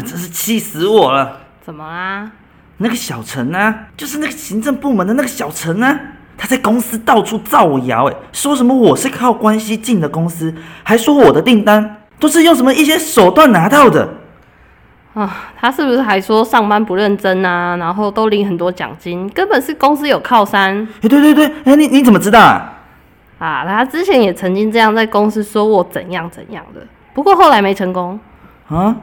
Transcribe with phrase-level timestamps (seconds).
[0.00, 1.40] 啊，真是气死我了！
[1.62, 2.30] 怎么啦？
[2.78, 6.00] 那个小陈啊，就是那个行政部门的那个小陈啊，
[6.38, 14.08] 他在公司到处造谣，哎，说什么我是靠关系进的公司，还说我的订单都是用什么一些手段拿到的。
[15.12, 17.76] 啊，他是不是还说上班不认真啊？
[17.76, 20.88] 然后都领很多奖金，根本是公司有靠山。
[21.02, 22.78] 哎，对对对，哎，你你怎么知道啊？
[23.38, 26.80] 啊，他之前也曾经这样在公司说我怎样怎样的，
[27.12, 28.18] 不过后来没成功。
[28.68, 28.96] 啊，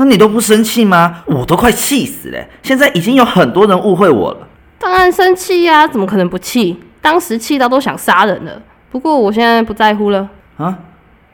[0.00, 1.22] 那你都不生气吗？
[1.26, 2.38] 我都快气死了！
[2.62, 4.48] 现在已经有很多人误会我了。
[4.78, 6.78] 当然生气呀，怎么可能不气？
[7.02, 8.62] 当时气到都想杀人了。
[8.92, 10.28] 不过我现在不在乎了。
[10.56, 10.78] 啊，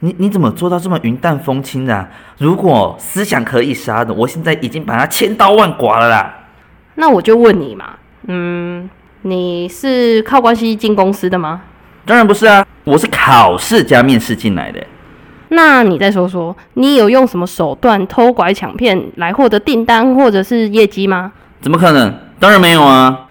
[0.01, 2.09] 你你怎么做到这么云淡风轻的？
[2.39, 6.35] 如果思想可以杀的，我现在已经把他千刀万剐了啦。
[6.95, 7.91] 那我就问你嘛，
[8.29, 8.89] 嗯，
[9.23, 11.61] 你是靠关系进公司的吗？
[12.07, 14.83] 当然不是啊，我是考试加面试进来的。
[15.55, 21.33] 那你再说说，你有用什么手段偷拐抢骗来获得订单或者是业绩吗？
[21.61, 22.13] 怎么可能？
[22.39, 23.27] 当然没有啊。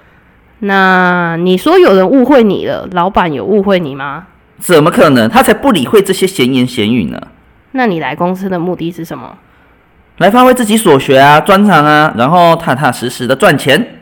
[0.59, 4.27] 那你说有人误会你了，老板有误会你吗？
[4.59, 5.29] 怎么可能？
[5.29, 7.19] 他才不理会这些闲言闲语呢。
[7.71, 9.37] 那你来公司的目的是什么？
[10.19, 13.99] 来发挥自己所学啊，专长啊，然后踏踏实实的赚钱。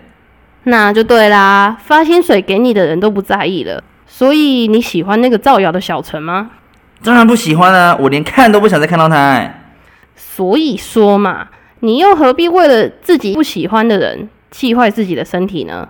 [0.65, 6.51] 那就对啦，发薪水给你的人都不在意了，所以你喜欢那个造谣的小陈吗？
[7.03, 7.97] 当然不喜欢啊！
[7.99, 9.51] 我连看都不想再看到他。
[10.15, 11.47] 所以说嘛，
[11.79, 15.89] 你又何必为了自己不喜欢的人，气坏自己的身体呢？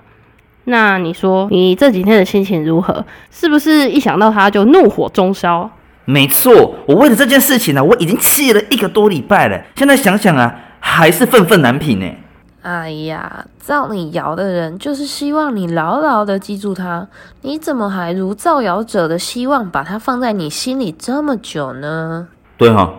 [0.65, 3.05] 那你说你这几天的心情如何？
[3.29, 5.69] 是不是一想到他就怒火中烧？
[6.05, 9.61] 没错，我为了这件事情呢，我已经气了一个多礼拜了。
[9.75, 12.05] 现在想想啊，还是愤愤难平呢。
[12.63, 17.07] 哎呀，造你谣的人就是希望你牢牢的记住他，
[17.41, 22.27] 你怎么还如造谣者的希望把他放在你心里这么久呢？
[22.57, 22.93] 对哈，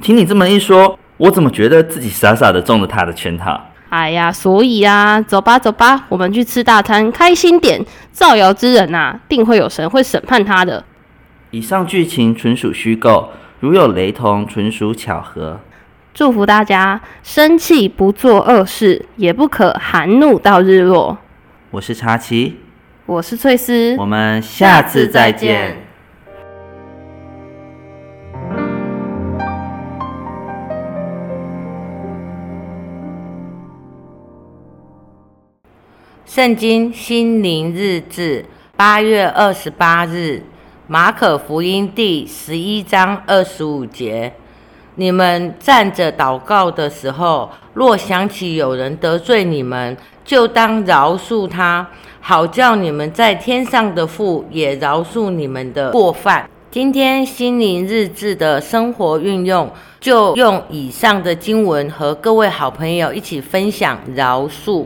[0.00, 3.60] 听你这么一说，我怎么觉得自己傻傻的中了他的圈套？
[3.88, 7.84] 哎呀，所以啊，走吧走吧，我们去吃大餐，开心点。
[8.12, 10.84] 造谣之人呐，定会有神会审判他的。
[11.50, 15.58] 以上剧情纯属虚构，如有雷同，纯属巧合。
[16.18, 21.16] 祝福大家生气不做恶事，也不可含怒到日落。
[21.70, 22.56] 我是查奇，
[23.06, 25.76] 我是翠丝，我们下次再见。
[36.26, 38.44] 圣经心灵日志，
[38.76, 40.42] 八月二十八日，
[40.88, 44.32] 马可福音第十一章二十五节。
[45.00, 51.86] 你们站着祷告的时候，若想起有人得罪你们，就当饶恕他，
[52.20, 56.50] 好叫你们在天上的父也饶恕你们的过犯。
[56.68, 59.70] 今天心灵日志的生活运用，
[60.00, 64.84] 就用以上的经文和各位好朋友一起分享饶恕。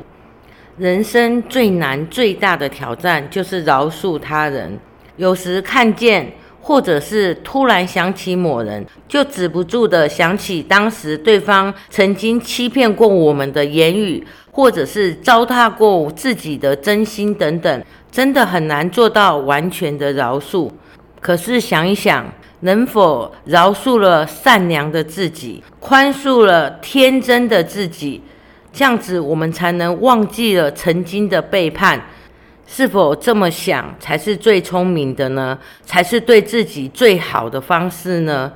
[0.77, 4.79] 人生最难、最大的挑战就是饶恕他人。
[5.17, 6.31] 有时看见。
[6.65, 20.71] 或者是突然想起某人，就止不住的想起当时对方曾经欺骗过我们的言语，或者是糟蹋过自己的真心等等，真的很难做到完全的饶恕。
[21.21, 22.25] 可是想一想，
[22.61, 28.23] 能否饶恕了善良的自己，宽恕了天真的自己，
[28.73, 32.01] 这样子我们才能忘记了曾经的背叛。
[32.67, 35.59] 是否这么想才是最聪明的呢？
[35.85, 38.53] 才是对自己最好的方式呢？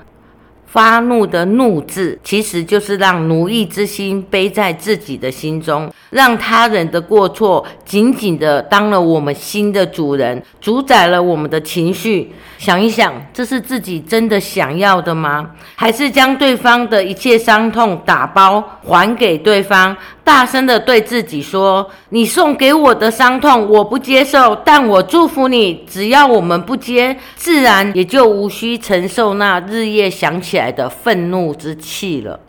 [0.67, 12.33] 发怒的怒字，其实就是让奴役之心背在自己的心中，让他人的过错紧紧的当了我们心的主人，主宰了我们的情绪。
[12.59, 15.51] 想一想，这是自己真的想要的吗？
[15.75, 19.95] 还是将对方的一切伤痛打包还给对方，
[20.25, 25.85] 大声的对自己说：“你送给我的伤痛，我不接受，但我祝福你。
[25.87, 32.41] 只要我们不接，自然也就无需承受那日夜想起来的愤怒之气了。”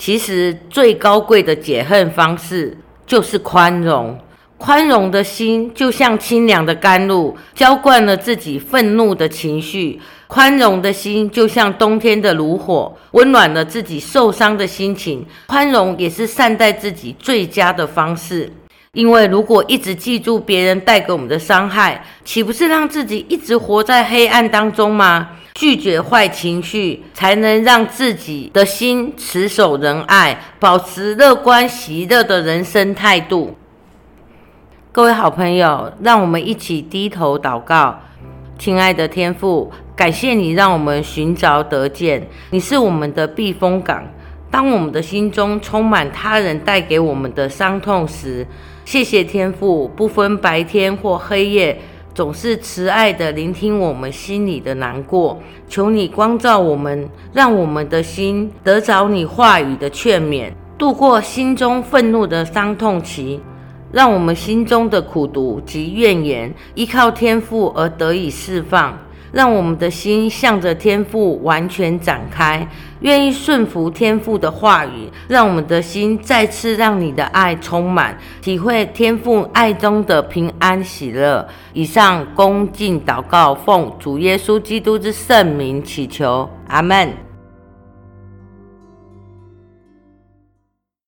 [0.00, 2.74] 其实最高贵的解恨方式
[3.06, 4.18] 就是宽容。
[4.56, 15.26] 宽容的心就像清凉的甘露，浇灌了自己愤怒的情绪；宽容的心就像冬天的炉火，温暖了自己受伤的心情。
[15.46, 18.50] 宽容也是善待自己最佳的方式，
[18.94, 25.28] 因为如果一直记住别人带给我们的伤害，岂不是让自己一直活在黑暗当中吗？
[25.54, 33.56] 拒绝坏情绪，才能让自己的心持守仁爱，保持乐观喜乐的人生态度。
[34.92, 37.98] 各位好朋友，让我们一起低头祷告。
[38.58, 44.04] 亲爱的天父，感谢你让我们寻找得见，你是我们的避风港。
[44.50, 48.46] 当我们的心中充满他人带给我们的伤痛时，
[48.84, 51.80] 谢谢天父，不分白天或黑夜，
[52.12, 55.38] 总是慈爱的聆听我们心里的难过。
[55.68, 63.40] 求你光照我们，让我们的心得着你话语的劝勉，度过心中愤怒的伤痛期。
[63.92, 68.96] 让我们心中的苦毒及怨言，依靠天父而得以释放。
[69.32, 72.66] 让我们的心向着天父完全展开，
[73.00, 75.08] 愿意顺服天父的话语。
[75.28, 81.46] 让我们的心再次让你的爱充满，体会天父爱中的平安喜乐。
[81.72, 87.29] 以上恭敬祷告，奉主耶稣基督之圣名祈求，阿门。